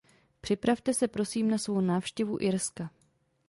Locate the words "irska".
2.39-2.89